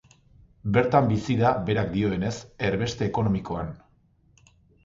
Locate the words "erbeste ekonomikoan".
2.71-3.73